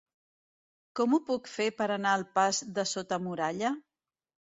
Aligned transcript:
Com 0.99 1.11
ho 1.17 1.19
puc 1.27 1.49
fer 1.55 1.67
per 1.81 1.87
anar 1.95 2.13
al 2.19 2.23
pas 2.39 2.61
de 2.79 2.87
Sota 2.93 3.21
Muralla? 3.27 3.73